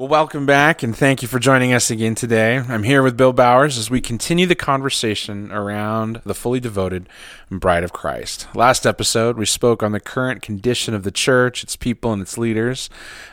[0.00, 2.56] Well, welcome back and thank you for joining us again today.
[2.56, 7.06] I'm here with Bill Bowers as we continue the conversation around the fully devoted
[7.50, 8.46] bride of Christ.
[8.54, 12.38] Last episode, we spoke on the current condition of the church, its people, and its
[12.38, 12.88] leaders.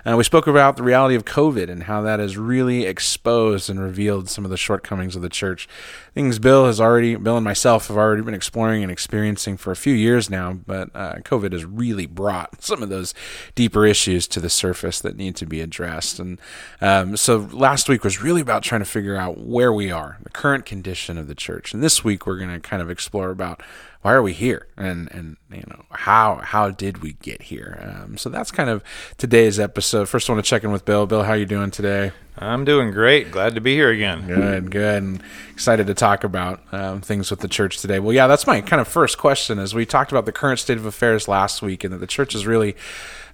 [0.05, 3.79] Uh, we spoke about the reality of COVID and how that has really exposed and
[3.79, 5.69] revealed some of the shortcomings of the church.
[6.17, 9.75] Things Bill has already, Bill and myself have already been exploring and experiencing for a
[9.75, 13.13] few years now, but uh, COVID has really brought some of those
[13.53, 16.17] deeper issues to the surface that need to be addressed.
[16.17, 16.41] And
[16.81, 20.31] um, so last week was really about trying to figure out where we are, the
[20.31, 21.71] current condition of the church.
[21.71, 23.61] And this week we're going to kind of explore about
[24.01, 28.17] why are we here and and you know how how did we get here um,
[28.17, 28.81] so that's kind of
[29.17, 31.71] today's episode first i want to check in with bill bill how are you doing
[31.71, 33.31] today i'm doing great.
[33.31, 34.27] Glad to be here again.
[34.27, 35.03] Good good.
[35.03, 37.99] And excited to talk about um, things with the church today.
[37.99, 40.77] Well yeah that's my kind of first question as we talked about the current state
[40.77, 42.75] of affairs last week and that the church is really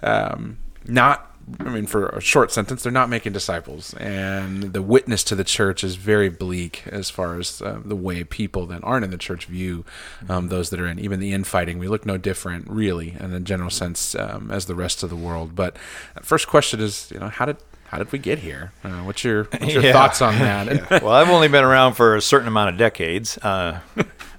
[0.02, 5.24] um, not I mean, for a short sentence, they're not making disciples, and the witness
[5.26, 9.04] to the church is very bleak as far as uh, the way people that aren't
[9.04, 9.84] in the church view
[10.30, 11.00] um, those that are in.
[11.00, 14.76] Even the infighting, we look no different, really, in a general sense, um, as the
[14.76, 15.54] rest of the world.
[15.54, 15.78] But
[16.22, 17.58] first question is, you know, how did
[17.94, 18.72] how did we get here?
[18.84, 19.92] Uh, what's your, what's your yeah.
[19.92, 20.66] thoughts on that?
[20.92, 21.04] yeah.
[21.04, 23.82] Well, I've only been around for a certain amount of decades, uh,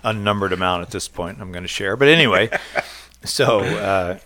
[0.03, 1.41] unnumbered amount at this point.
[1.41, 2.51] I'm going to share, but anyway,
[3.25, 4.19] so uh,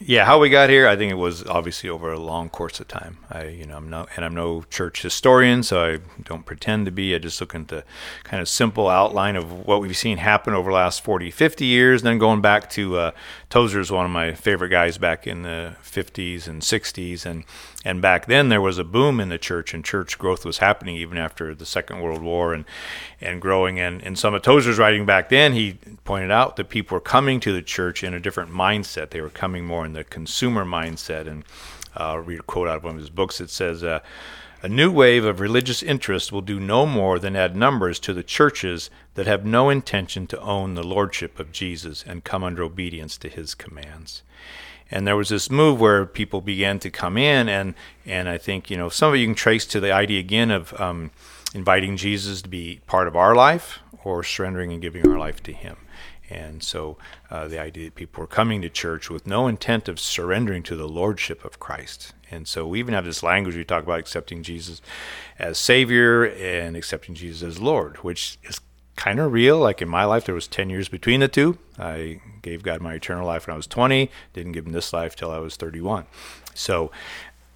[0.00, 2.88] yeah, how we got here, I think it was obviously over a long course of
[2.88, 3.18] time.
[3.30, 6.92] I, you know, I'm no, and I'm no church historian, so I don't pretend to
[6.92, 7.14] be.
[7.14, 7.84] I just look at the
[8.24, 12.00] kind of simple outline of what we've seen happen over the last 40, 50 years.
[12.00, 13.10] And then going back to uh,
[13.50, 17.44] Tozer's one of my favorite guys back in the 50s and 60s, and
[17.84, 20.96] and back then there was a boom in the church, and church growth was happening
[20.96, 22.64] even after the Second World War, and
[23.20, 23.80] and growing.
[23.80, 27.40] And in some of Tozer's writing back then, he pointed out that people were coming
[27.40, 29.10] to the church in a different mindset.
[29.10, 31.26] They were coming more in the consumer mindset.
[31.26, 31.44] And
[31.96, 33.40] uh, I'll read a quote out of one of his books.
[33.40, 33.82] It says.
[33.82, 34.00] Uh,
[34.64, 38.22] a new wave of religious interest will do no more than add numbers to the
[38.22, 43.16] churches that have no intention to own the lordship of Jesus and come under obedience
[43.16, 44.22] to his commands.
[44.92, 48.70] And there was this move where people began to come in, and and I think
[48.70, 51.10] you know some of you can trace to the idea again of um,
[51.54, 55.52] inviting Jesus to be part of our life or surrendering and giving our life to
[55.52, 55.76] Him.
[56.28, 56.96] And so
[57.30, 60.76] uh, the idea that people were coming to church with no intent of surrendering to
[60.76, 62.14] the lordship of Christ.
[62.30, 64.80] And so we even have this language we talk about accepting Jesus
[65.38, 68.60] as Savior and accepting Jesus as Lord, which is
[69.02, 69.58] kind of real.
[69.58, 71.58] Like in my life, there was 10 years between the two.
[71.76, 75.16] I gave God my eternal life when I was 20, didn't give him this life
[75.16, 76.06] till I was 31.
[76.54, 76.92] So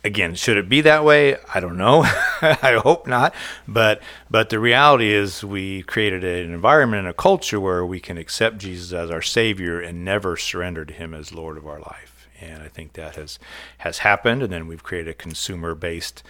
[0.02, 1.36] again, should it be that way?
[1.54, 2.02] I don't know.
[2.42, 3.32] I hope not.
[3.68, 8.18] But but the reality is we created an environment and a culture where we can
[8.18, 12.28] accept Jesus as our Savior and never surrender to Him as Lord of our life.
[12.40, 13.38] And I think that has
[13.78, 14.42] has happened.
[14.42, 16.24] And then we've created a consumer based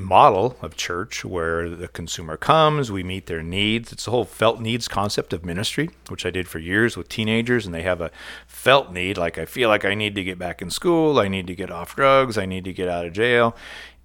[0.00, 3.92] model of church where the consumer comes, we meet their needs.
[3.92, 7.66] It's the whole felt needs concept of ministry, which I did for years with teenagers,
[7.66, 8.10] and they have a
[8.46, 11.46] felt need like I feel like I need to get back in school, I need
[11.46, 13.54] to get off drugs, I need to get out of jail.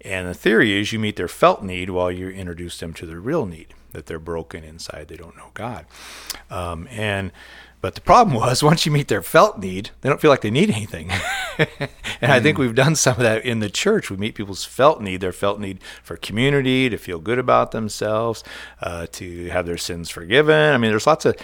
[0.02, 3.20] And the theory is you meet their felt need while you introduce them to their
[3.20, 5.86] real need that they're broken inside, they don't know God.
[6.50, 7.32] Um, and
[7.80, 10.50] but the problem was once you meet their felt need, they don't feel like they
[10.50, 11.10] need anything.
[11.58, 11.88] and mm.
[12.20, 12.62] I think hmm.
[12.62, 14.10] we've done some of that in the church.
[14.10, 18.44] We meet people's felt need, their felt need for community, to feel good about themselves,
[18.80, 20.74] uh, to have their sins forgiven.
[20.74, 21.36] I mean, there's lots of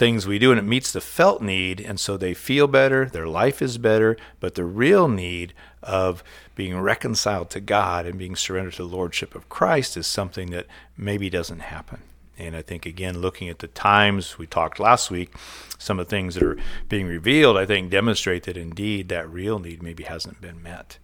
[0.00, 3.26] things we do and it meets the felt need and so they feel better their
[3.26, 5.52] life is better but the real need
[5.82, 6.24] of
[6.54, 10.66] being reconciled to god and being surrendered to the lordship of christ is something that
[10.96, 12.00] maybe doesn't happen
[12.40, 15.32] and I think, again, looking at the times we talked last week,
[15.78, 16.56] some of the things that are
[16.88, 20.98] being revealed, I think, demonstrate that indeed that real need maybe hasn't been met.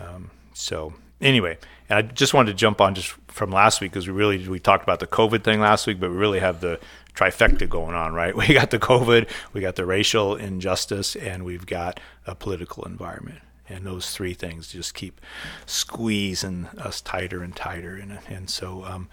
[0.00, 4.06] Um, so, anyway, and I just wanted to jump on just from last week because
[4.06, 6.80] we really we talked about the COVID thing last week, but we really have the
[7.14, 8.34] trifecta going on, right?
[8.48, 13.40] We got the COVID, we got the racial injustice, and we've got a political environment
[13.68, 15.20] and those three things just keep
[15.66, 17.96] squeezing us tighter and tighter.
[17.96, 19.08] And and so um,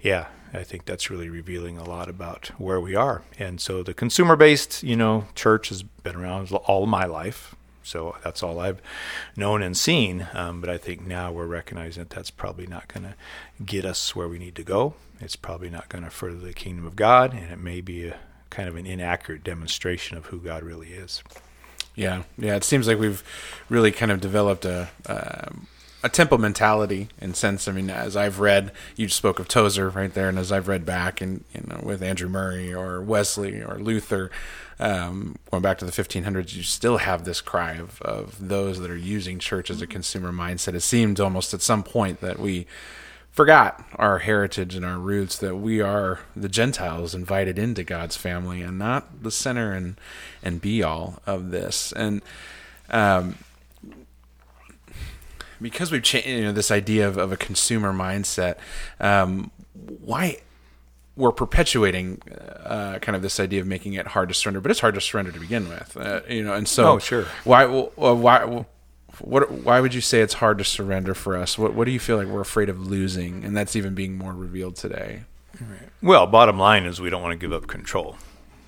[0.00, 3.22] yeah I think that's really revealing a lot about where we are.
[3.38, 7.54] And so the consumer based you know church has been around all my life.
[7.82, 8.82] So that's all I've
[9.36, 10.26] known and seen.
[10.34, 13.14] Um, but I think now we're recognizing that that's probably not going to
[13.64, 14.94] get us where we need to go.
[15.20, 17.32] It's probably not going to further the kingdom of God.
[17.32, 18.18] And it may be a
[18.50, 21.22] kind of an inaccurate demonstration of who God really is.
[21.96, 22.54] Yeah, yeah.
[22.54, 23.24] It seems like we've
[23.68, 25.48] really kind of developed a uh,
[26.04, 27.66] a temple mentality in sense.
[27.66, 30.84] I mean, as I've read, you spoke of Tozer right there, and as I've read
[30.86, 34.30] back, and you know, with Andrew Murray or Wesley or Luther,
[34.78, 38.90] um, going back to the 1500s, you still have this cry of of those that
[38.90, 40.74] are using church as a consumer mindset.
[40.74, 42.66] It seemed almost at some point that we
[43.36, 48.62] forgot our heritage and our roots that we are the Gentiles invited into God's family
[48.62, 50.00] and not the center and
[50.42, 51.92] and be all of this.
[51.92, 52.22] And
[52.88, 53.36] um,
[55.60, 58.56] because we've changed you know, this idea of, of a consumer mindset,
[59.00, 60.38] um, why
[61.14, 62.22] we're perpetuating
[62.64, 65.00] uh, kind of this idea of making it hard to surrender, but it's hard to
[65.00, 66.54] surrender to begin with, uh, you know.
[66.54, 67.26] And so, Oh, sure.
[67.44, 67.66] Why?
[67.66, 68.64] Why?
[69.20, 69.50] What?
[69.50, 71.58] Why would you say it's hard to surrender for us?
[71.58, 71.74] What?
[71.74, 74.76] What do you feel like we're afraid of losing, and that's even being more revealed
[74.76, 75.22] today?
[76.02, 78.16] Well, bottom line is we don't want to give up control.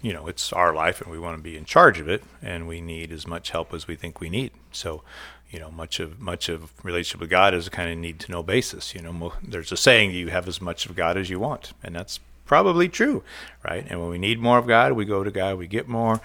[0.01, 2.69] You know, it's our life and we want to be in charge of it and
[2.69, 4.53] we need as much help as we think we need.
[4.71, 5.03] So,
[5.51, 8.33] you know, much of much of relationship with God is a kind of need to
[8.33, 8.95] know basis.
[8.95, 11.95] You know, there's a saying you have as much of God as you want, and
[11.95, 13.23] that's probably true,
[13.65, 13.85] right?
[13.89, 16.21] And when we need more of God, we go to God, we get more.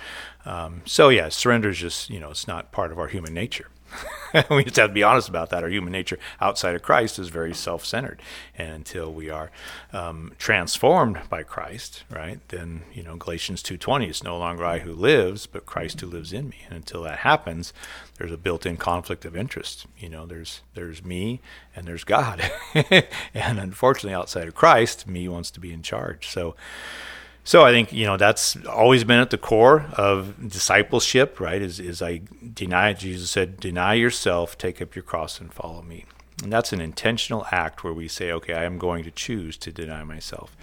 [0.46, 3.68] Um, so yeah, surrender is just you know, it's not part of our human nature.
[4.50, 5.63] we just have to be honest about that.
[5.63, 8.22] Our human nature outside of Christ is very self-centered,
[8.57, 9.51] and until we are
[9.92, 12.40] um, transformed by Christ, right?
[12.50, 14.07] Then you know Galatians two twenty.
[14.07, 16.57] It's no longer I who lives, but Christ who lives in me.
[16.68, 17.74] And until that happens,
[18.18, 19.86] there's a built-in conflict of interest.
[19.98, 21.42] You know, there's there's me
[21.75, 26.28] and there's God, and unfortunately, outside of Christ, me wants to be in charge.
[26.30, 26.56] So.
[27.44, 31.62] So I think you know that's always been at the core of discipleship, right?
[31.62, 32.22] Is is I
[32.54, 36.06] deny Jesus said, deny yourself, take up your cross, and follow me.
[36.42, 39.72] And that's an intentional act where we say, okay, I am going to choose to
[39.72, 40.57] deny myself.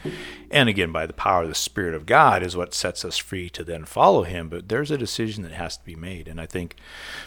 [0.51, 3.49] And again, by the power of the Spirit of God is what sets us free
[3.51, 4.49] to then follow Him.
[4.49, 6.29] But there's a decision that has to be made.
[6.29, 6.77] And I think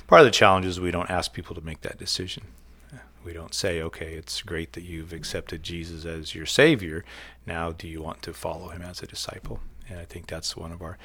[0.07, 2.43] part of the challenge is we don't ask people to make that decision.
[3.23, 7.05] We don't say, okay, it's great that you've accepted Jesus as your Savior.
[7.45, 9.59] Now, do you want to follow Him as a disciple?
[9.89, 10.97] And I think that's one of our,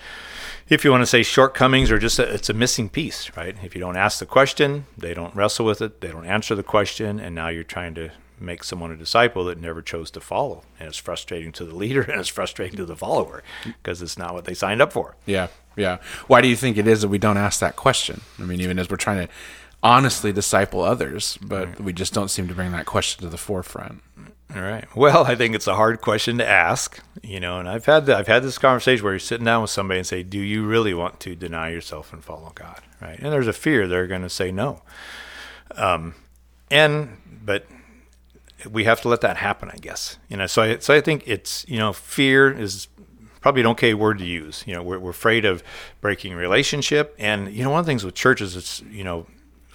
[0.68, 3.56] if you want to say shortcomings or just a, it's a missing piece, right?
[3.62, 6.62] If you don't ask the question, they don't wrestle with it, they don't answer the
[6.62, 8.10] question, and now you're trying to
[8.40, 10.62] make someone a disciple that never chose to follow.
[10.78, 14.34] And it's frustrating to the leader and it's frustrating to the follower because it's not
[14.34, 15.16] what they signed up for.
[15.26, 15.98] Yeah, yeah.
[16.26, 18.20] Why do you think it is that we don't ask that question?
[18.38, 19.32] I mean, even as we're trying to
[19.82, 24.02] honestly disciple others, but we just don't seem to bring that question to the forefront.
[24.54, 24.84] All right.
[24.96, 28.16] Well, I think it's a hard question to ask, you know, and I've had the,
[28.16, 30.94] I've had this conversation where you're sitting down with somebody and say, "Do you really
[30.94, 33.18] want to deny yourself and follow God?" Right?
[33.18, 34.82] And there's a fear they're going to say no.
[35.72, 36.14] Um,
[36.70, 37.66] and but
[38.70, 40.16] we have to let that happen, I guess.
[40.30, 42.88] You know, so I so I think it's you know, fear is
[43.40, 44.64] probably an okay word to use.
[44.66, 45.62] You know, we're we're afraid of
[46.00, 49.26] breaking relationship, and you know, one of the things with churches, it's you know,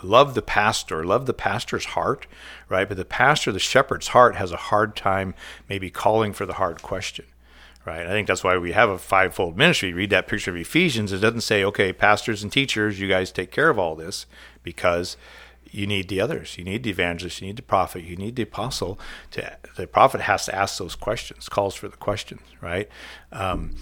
[0.04, 2.28] love the pastor, love the pastor's heart,
[2.70, 2.88] right?
[2.88, 5.34] But the pastor, the shepherd's heart, has a hard time
[5.70, 7.26] maybe calling for the hard question,
[7.86, 8.06] right?
[8.06, 9.94] I think that's why we have a fivefold ministry.
[9.94, 11.12] Read that picture of Ephesians.
[11.12, 14.26] It doesn't say, okay, pastors and teachers, you guys take care of all this
[14.64, 15.18] because
[15.74, 16.58] you need the others.
[16.58, 17.42] You need the evangelist.
[17.42, 18.04] You need the prophet.
[18.04, 19.00] You need the apostle.
[19.32, 22.88] To the prophet has to ask those questions, calls for the questions, right?
[23.32, 23.76] Um,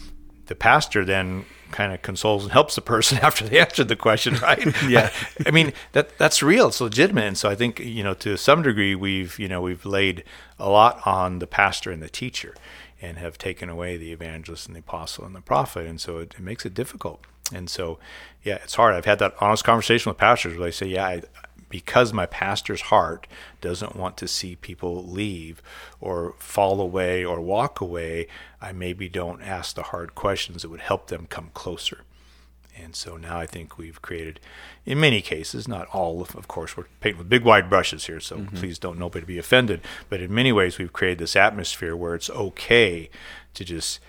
[0.52, 4.36] the pastor then kind of consoles and helps the person after they answered the question,
[4.36, 4.68] right?
[4.90, 5.10] Yeah.
[5.46, 6.68] I mean that that's real.
[6.68, 9.86] It's legitimate, and so I think you know to some degree we've you know we've
[9.86, 10.26] laid
[10.60, 12.54] a lot on the pastor and the teacher,
[13.02, 16.36] and have taken away the evangelist and the apostle and the prophet, and so it,
[16.38, 17.22] it makes it difficult.
[17.54, 18.00] And so,
[18.44, 18.94] yeah, it's hard.
[18.94, 21.22] I've had that honest conversation with pastors where they say, "Yeah, I,
[21.72, 23.26] because my pastor's heart
[23.62, 25.64] doesn't want to see people leave
[26.00, 28.28] or fall away or walk away,
[28.62, 32.02] I maybe don't ask the hard questions that would help them come closer.
[32.80, 34.40] And so now I think we've created,
[34.86, 38.20] in many cases, not all, of, of course, we're painting with big wide brushes here,
[38.20, 38.56] so mm-hmm.
[38.56, 39.82] please don't nobody be offended.
[40.10, 43.10] But in many ways, we've created this atmosphere where it's okay
[43.54, 44.00] to just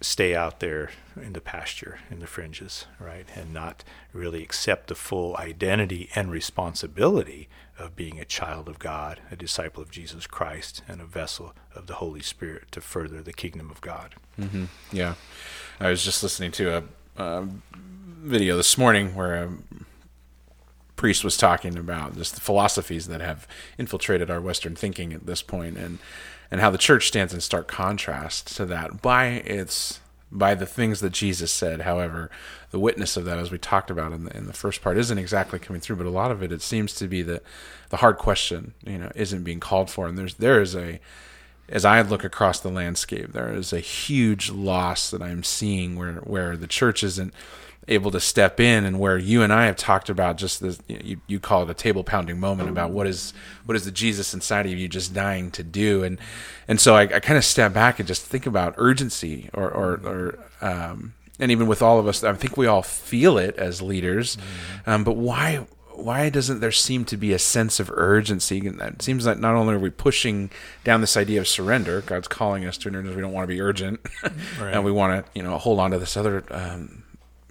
[0.00, 3.26] stay out there in the pasture, in the fringes, right?
[3.34, 7.48] And not really accept the full identity and responsibility
[7.78, 11.86] of being a child of God, a disciple of Jesus Christ, and a vessel of
[11.86, 14.14] the Holy Spirit to further the kingdom of God.
[14.38, 14.64] Mm-hmm.
[14.92, 15.14] Yeah,
[15.80, 16.82] I was just listening to a,
[17.22, 17.48] a
[18.22, 19.50] video this morning where a
[20.96, 23.46] priest was talking about just the philosophies that have
[23.78, 25.98] infiltrated our Western thinking at this point, and
[26.50, 30.00] and how the church stands in stark contrast to that by its
[30.32, 31.82] by the things that Jesus said.
[31.82, 32.30] However,
[32.70, 35.18] the witness of that, as we talked about in the in the first part, isn't
[35.18, 35.96] exactly coming through.
[35.96, 37.42] But a lot of it, it seems to be that
[37.90, 41.00] the hard question, you know, isn't being called for, and there's there is a
[41.68, 46.14] as I look across the landscape, there is a huge loss that I'm seeing where
[46.16, 47.34] where the church isn't
[47.88, 51.20] able to step in and where you and I have talked about just this you,
[51.26, 53.32] you call it a table pounding moment about what is
[53.64, 56.18] what is the Jesus inside of you just dying to do and
[56.66, 59.92] and so I, I kind of step back and just think about urgency or or,
[60.04, 63.80] or um, and even with all of us I think we all feel it as
[63.80, 64.90] leaders mm-hmm.
[64.90, 65.66] um, but why
[65.96, 68.66] why doesn't there seem to be a sense of urgency?
[68.66, 70.50] And it seems like not only are we pushing
[70.84, 73.16] down this idea of surrender, God's calling us to an urgency.
[73.16, 74.74] We don't want to be urgent, right.
[74.74, 77.02] and we want to, you know, hold on to this other, um,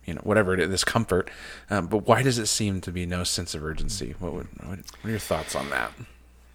[0.06, 1.30] you know, whatever it is, this comfort.
[1.70, 4.16] Um, but why does it seem to be no sense of urgency?
[4.20, 5.92] What, would, what are your thoughts on that?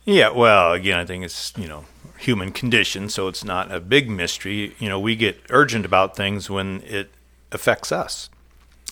[0.04, 1.84] Yeah, well, again, I think it's you know
[2.18, 4.74] human condition, so it's not a big mystery.
[4.78, 7.10] You know, we get urgent about things when it
[7.52, 8.30] affects us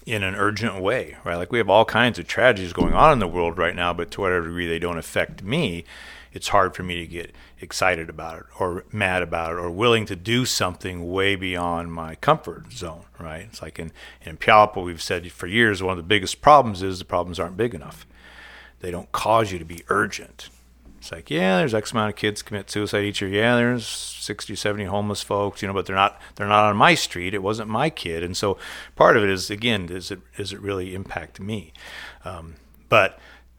[0.06, 1.36] in an urgent way, right?
[1.36, 4.10] Like we have all kinds of tragedies going on in the world right now, but
[4.12, 5.84] to whatever degree they don't affect me,
[6.38, 10.06] it's hard for me to get excited about it or mad about it or willing
[10.06, 13.42] to do something way beyond my comfort zone, right?
[13.42, 13.90] It's like in,
[14.22, 17.56] in what we've said for years, one of the biggest problems is the problems aren't
[17.56, 18.06] big enough.
[18.78, 20.48] They don't cause you to be urgent.
[20.98, 23.30] It's like, yeah, there's X amount of kids commit suicide each year.
[23.30, 26.94] Yeah, there's 60, 70 homeless folks, you know, but they're not they're not on my
[26.94, 27.34] street.
[27.34, 28.58] It wasn't my kid, and so
[28.94, 31.72] part of it is again, does it does it really impact me?
[32.24, 32.54] Um,
[32.88, 33.18] but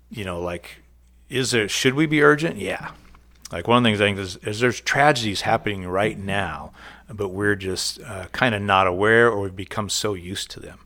[0.09, 0.81] you know, like,
[1.29, 2.57] is there should we be urgent?
[2.57, 2.91] Yeah.
[3.51, 6.71] Like one of the things I think is, is there's tragedies happening right now,
[7.09, 10.79] but we're just uh, kind of not aware, or we've become so used to them.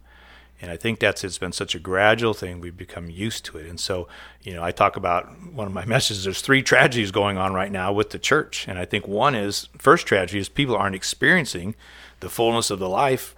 [0.61, 2.61] And I think that's it's been such a gradual thing.
[2.61, 3.67] We've become used to it.
[3.67, 4.07] And so,
[4.43, 6.23] you know, I talk about one of my messages.
[6.23, 9.67] There's three tragedies going on right now with the church, and I think one is
[9.77, 11.75] first tragedy is people aren't experiencing
[12.21, 13.35] the fullness of the life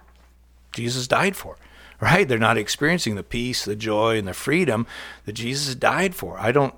[0.72, 1.56] Jesus died for.
[1.98, 2.28] Right?
[2.28, 4.86] They're not experiencing the peace, the joy, and the freedom
[5.24, 6.38] that Jesus died for.
[6.38, 6.74] I don't.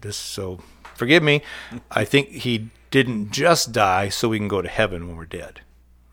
[0.00, 0.60] This so
[0.94, 1.42] forgive me.
[1.90, 5.60] I think he didn't just die so we can go to heaven when we're dead.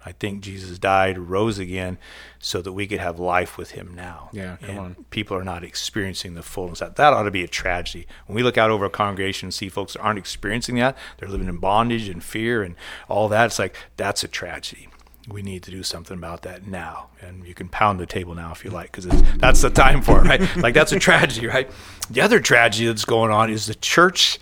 [0.07, 1.97] I think Jesus died, rose again,
[2.37, 4.29] so that we could have life with Him now.
[4.31, 4.95] Yeah, come and on.
[5.09, 6.79] People are not experiencing the fullness.
[6.79, 8.05] That that ought to be a tragedy.
[8.27, 11.29] When we look out over a congregation and see folks that aren't experiencing that, they're
[11.29, 12.75] living in bondage and fear and
[13.09, 13.47] all that.
[13.47, 14.89] It's like that's a tragedy.
[15.27, 17.09] We need to do something about that now.
[17.19, 20.23] And you can pound the table now if you like, because that's the time for
[20.23, 20.57] it, right?
[20.57, 21.69] like that's a tragedy, right?
[22.09, 24.39] The other tragedy that's going on is the church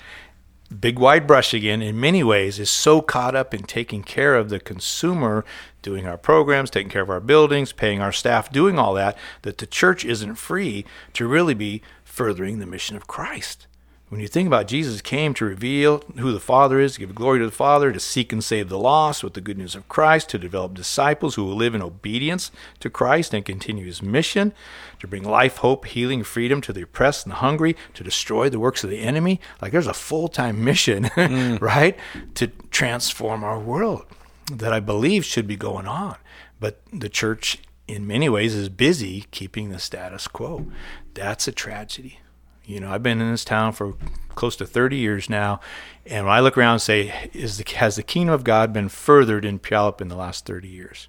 [0.73, 4.49] big wide brush again, in many ways, is so caught up in taking care of
[4.49, 5.45] the consumer,
[5.81, 9.57] doing our programs, taking care of our buildings, paying our staff, doing all that, that
[9.59, 13.67] the church isn't free to really be furthering the mission of Christ.
[14.09, 17.39] When you think about Jesus came to reveal who the Father is, to give glory
[17.39, 20.29] to the Father, to seek and save the lost with the good news of Christ,
[20.29, 24.53] to develop disciples who will live in obedience to Christ and continue his mission,
[24.99, 28.59] to bring life, hope, healing, freedom to the oppressed and the hungry, to destroy the
[28.59, 29.41] works of the enemy.
[29.61, 31.59] Like there's a full time mission, mm.
[31.59, 31.97] right?
[32.35, 34.05] To transform our world
[34.51, 36.17] that I believe should be going on.
[36.59, 40.67] But the church, in many ways, is busy keeping the status quo.
[41.13, 42.19] That's a tragedy.
[42.65, 43.93] You know, I've been in this town for
[44.29, 45.59] close to 30 years now,
[46.05, 48.89] and when I look around and say, "Is the, has the kingdom of God been
[48.89, 51.07] furthered in Puyallup in the last 30 years?"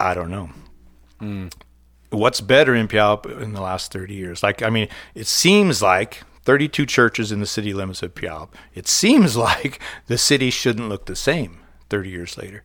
[0.00, 0.50] I don't know.
[1.20, 1.52] Mm.
[2.10, 4.42] What's better in Puyallup in the last 30 years?
[4.42, 8.50] Like, I mean, it seems like 32 churches in the city limits of Puyallup.
[8.74, 11.60] It seems like the city shouldn't look the same
[11.90, 12.62] 30 years later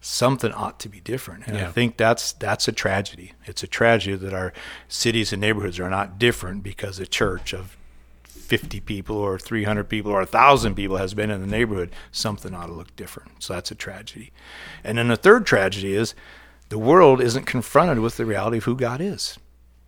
[0.00, 1.46] something ought to be different.
[1.46, 1.68] And yeah.
[1.68, 3.32] I think that's that's a tragedy.
[3.44, 4.52] It's a tragedy that our
[4.88, 7.76] cities and neighborhoods are not different because a church of
[8.24, 11.92] 50 people or 300 people or 1,000 people has been in the neighborhood.
[12.10, 13.42] Something ought to look different.
[13.42, 14.32] So that's a tragedy.
[14.82, 16.16] And then the third tragedy is
[16.68, 19.38] the world isn't confronted with the reality of who God is.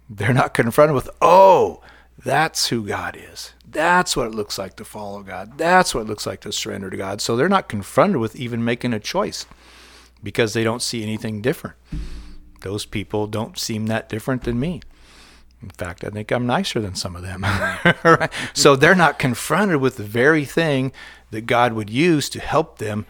[0.08, 1.80] They're not confronted with, oh,
[2.24, 3.52] that's who God is.
[3.68, 5.58] That's what it looks like to follow God.
[5.58, 7.20] That's what it looks like to surrender to God.
[7.20, 9.46] So they're not confronted with even making a choice
[10.22, 11.76] because they don't see anything different.
[12.60, 14.80] Those people don't seem that different than me.
[15.62, 17.44] In fact, I think I'm nicer than some of them.
[18.54, 20.92] So they're not confronted with the very thing
[21.30, 23.06] that God would use to help them,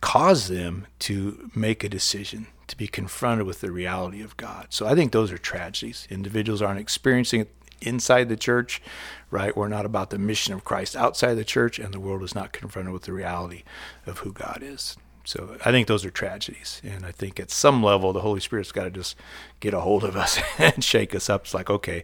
[0.00, 4.68] cause them to make a decision, to be confronted with the reality of God.
[4.70, 6.06] So I think those are tragedies.
[6.10, 7.50] Individuals aren't experiencing it
[7.82, 8.82] inside the church,
[9.30, 9.56] right?
[9.56, 12.52] We're not about the mission of Christ outside the church, and the world is not
[12.52, 13.62] confronted with the reality
[14.06, 14.96] of who God is.
[15.30, 16.82] So I think those are tragedies.
[16.82, 19.14] And I think at some level, the Holy Spirit's got to just
[19.60, 21.42] get a hold of us and shake us up.
[21.42, 22.02] It's like, okay,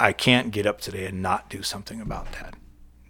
[0.00, 2.54] I can't get up today and not do something about that.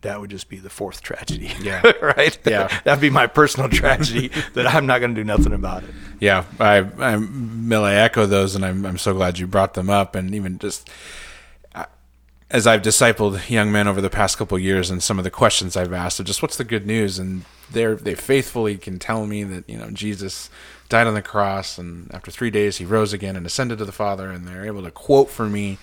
[0.02, 1.50] That would just be the fourth tragedy.
[1.62, 1.80] Yeah.
[2.02, 2.38] right?
[2.44, 2.68] Yeah.
[2.84, 5.94] That'd be my personal tragedy that I'm not going to do nothing about it.
[6.20, 6.44] Yeah.
[6.60, 10.14] I, I, Bill, I echo those, and I'm, I'm so glad you brought them up.
[10.14, 10.90] And even just
[12.50, 15.74] as I've discipled young men over the past couple years and some of the questions
[15.74, 19.44] I've asked of just what's the good news and they they faithfully can tell me
[19.44, 20.50] that you know Jesus
[20.88, 23.92] died on the cross, and after three days he rose again and ascended to the
[23.92, 25.78] Father, and they're able to quote for me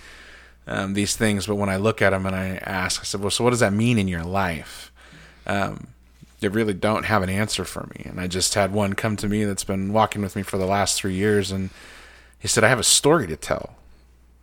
[0.66, 1.46] um, these things.
[1.46, 3.60] But when I look at them and I ask, I said, "Well, so what does
[3.60, 4.92] that mean in your life?"
[5.46, 5.88] Um,
[6.40, 8.02] they really don't have an answer for me.
[8.04, 10.66] And I just had one come to me that's been walking with me for the
[10.66, 11.70] last three years, and
[12.38, 13.76] he said, "I have a story to tell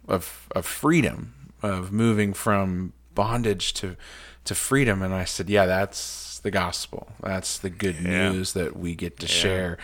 [0.07, 3.95] of of freedom, of moving from bondage to
[4.45, 7.07] to freedom." And I said, "Yeah, that's the gospel.
[7.21, 8.29] That's the good Yeah.
[8.31, 9.77] news that we get to share."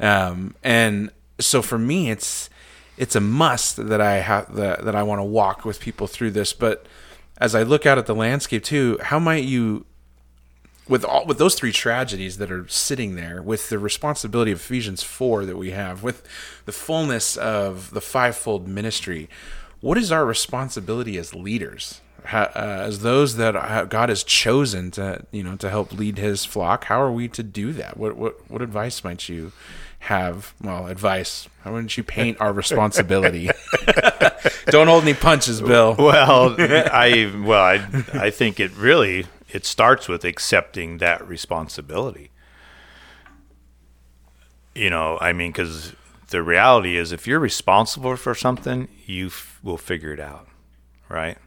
[0.00, 2.50] Um, and so for me, it's
[2.98, 6.30] it's a must that I have that, that I want to walk with people through
[6.30, 6.52] this.
[6.54, 6.86] But
[7.38, 9.84] as I look out at the landscape too, how might you
[10.88, 15.02] with all with those three tragedies that are sitting there, with the responsibility of Ephesians
[15.02, 16.22] four that we have, with
[16.64, 19.28] the fullness of the fivefold ministry,
[19.80, 22.00] what is our responsibility as leaders,
[22.32, 26.84] uh, as those that God has chosen to you know to help lead His flock?
[26.84, 27.96] How are we to do that?
[27.96, 29.52] What what what advice might you
[30.00, 30.54] have?
[30.62, 31.48] Well, advice.
[31.62, 33.50] How wouldn't you paint our responsibility?
[34.66, 35.94] Don't hold any punches, Bill.
[35.98, 42.30] Well, I well, I I think it really it starts with accepting that responsibility.
[44.74, 45.94] You know, I mean, because
[46.28, 50.46] the reality is, if you're responsible for something, you f- will figure it out,
[51.08, 51.38] right?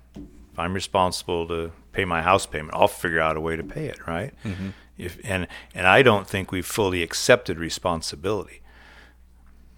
[0.59, 4.05] I'm responsible to pay my house payment, I'll figure out a way to pay it,
[4.07, 4.33] right?
[4.43, 4.69] Mm-hmm.
[4.97, 8.61] If and and I don't think we've fully accepted responsibility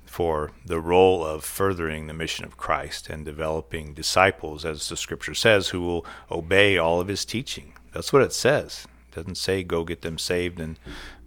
[0.05, 5.33] for the role of furthering the mission of Christ and developing disciples, as the scripture
[5.33, 7.73] says, who will obey all of his teaching.
[7.93, 8.87] That's what it says.
[9.07, 10.77] It doesn't say go get them saved and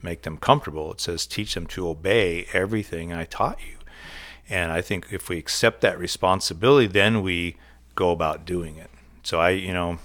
[0.02, 0.92] make them comfortable.
[0.92, 3.78] It says teach them to obey everything I taught you.
[4.50, 7.56] And I think if we accept that responsibility, then we
[7.94, 8.90] go about doing it.
[9.25, 9.99] So I, you know,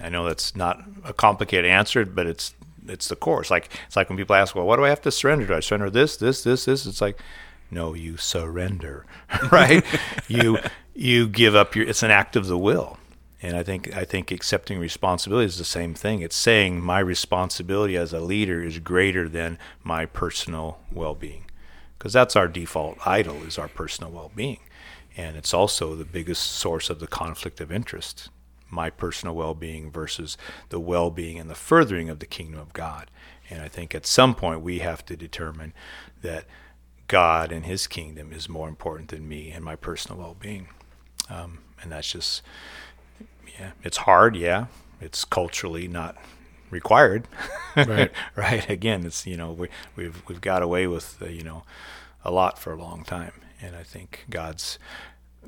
[0.00, 2.54] I know that's not a complicated answer, but it's
[2.86, 3.50] it's the course.
[3.50, 5.46] Like it's like when people ask, well, what do I have to surrender?
[5.46, 6.84] Do I surrender this, this, this, this?
[6.84, 7.18] It's like,
[7.70, 9.06] no, you surrender,
[9.52, 9.84] right?
[10.28, 10.58] you
[10.94, 11.86] you give up your.
[11.86, 12.98] It's an act of the will,
[13.40, 16.20] and I think I think accepting responsibility is the same thing.
[16.20, 21.44] It's saying my responsibility as a leader is greater than my personal well-being,
[21.98, 24.60] because that's our default idol is our personal well-being,
[25.16, 28.30] and it's also the biggest source of the conflict of interest
[28.74, 30.36] my personal well being versus
[30.68, 33.10] the well being and the furthering of the kingdom of God.
[33.50, 35.72] And I think at some point we have to determine
[36.22, 36.44] that
[37.08, 40.68] God and his kingdom is more important than me and my personal well being.
[41.30, 42.42] Um, and that's just,
[43.58, 44.66] yeah, it's hard, yeah.
[45.00, 46.16] It's culturally not
[46.70, 47.28] required.
[47.76, 48.10] Right.
[48.36, 48.68] right.
[48.70, 51.64] Again, it's, you know, we, we've, we've got away with, uh, you know,
[52.24, 53.32] a lot for a long time.
[53.60, 54.78] And I think God's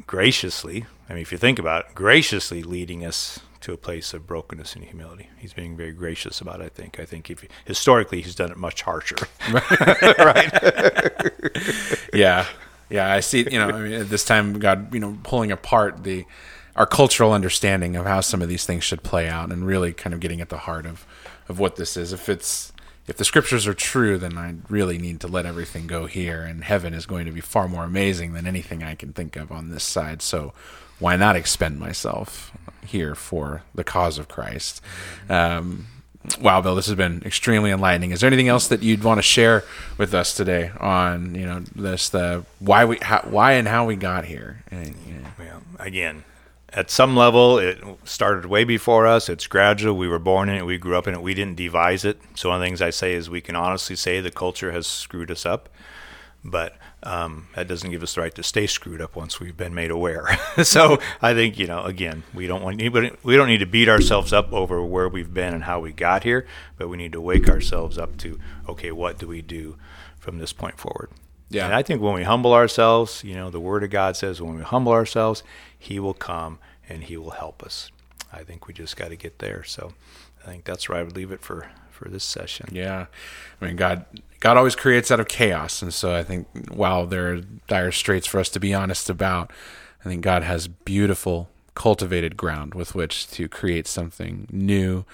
[0.06, 4.26] graciously, I mean, if you think about it, graciously leading us to a place of
[4.26, 5.28] brokenness and humility.
[5.38, 7.00] He's being very gracious about it, I think.
[7.00, 9.16] I think if historically he's done it much harsher.
[10.18, 10.52] Right.
[12.12, 12.46] yeah
[12.88, 16.04] yeah i see you know I mean, at this time god you know pulling apart
[16.04, 16.24] the
[16.76, 20.14] our cultural understanding of how some of these things should play out and really kind
[20.14, 21.06] of getting at the heart of
[21.48, 22.72] of what this is if it's
[23.07, 26.64] if the scriptures are true then i really need to let everything go here and
[26.64, 29.71] heaven is going to be far more amazing than anything i can think of on
[29.71, 30.53] this side so
[30.99, 32.53] why not expend myself
[32.85, 34.81] here for the cause of christ
[35.29, 35.87] um,
[36.40, 38.11] Wow, Bill, this has been extremely enlightening.
[38.11, 39.64] Is there anything else that you'd want to share
[39.97, 43.97] with us today on you know this the why we how, why and how we
[43.97, 44.62] got here?
[44.71, 44.97] And.
[45.38, 46.25] Well, again,
[46.70, 49.29] at some level, it started way before us.
[49.29, 49.96] It's gradual.
[49.96, 50.66] We were born in it.
[50.66, 51.22] We grew up in it.
[51.22, 52.20] We didn't devise it.
[52.35, 54.87] So one of the things I say is we can honestly say the culture has
[54.87, 55.68] screwed us up,
[56.44, 59.74] but um, that doesn't give us the right to stay screwed up once we've been
[59.74, 60.26] made aware.
[60.64, 63.12] so I think you know, again, we don't want anybody.
[63.22, 66.24] We don't need to beat ourselves up over where we've been and how we got
[66.24, 69.76] here, but we need to wake ourselves up to okay, what do we do
[70.18, 71.11] from this point forward?
[71.48, 71.66] Yeah.
[71.66, 74.56] And I think when we humble ourselves, you know, the Word of God says when
[74.56, 75.42] we humble ourselves,
[75.78, 77.90] He will come and He will help us.
[78.32, 79.62] I think we just got to get there.
[79.64, 79.92] So
[80.44, 82.68] I think that's where I would leave it for for this session.
[82.72, 83.06] Yeah,
[83.61, 84.04] I mean, God,
[84.38, 88.26] God always creates out of chaos, and so I think while there are dire straits
[88.26, 89.50] for us to be honest about,
[90.04, 95.04] I think God has beautiful, cultivated ground with which to create something new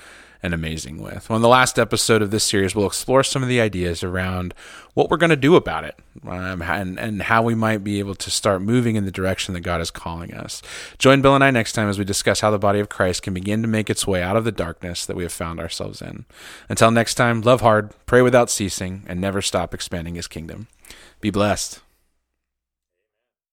[0.43, 1.29] and amazing with.
[1.29, 4.55] Well, in the last episode of this series, we'll explore some of the ideas around
[4.95, 8.15] what we're going to do about it um, and, and how we might be able
[8.17, 10.61] to start moving in the direction that God is calling us.
[10.99, 13.35] Join Bill and I next time as we discuss how the body of Christ can
[13.35, 16.25] begin to make its way out of the darkness that we have found ourselves in.
[16.69, 20.67] Until next time, love hard, pray without ceasing, and never stop expanding his kingdom.
[21.21, 21.81] Be blessed.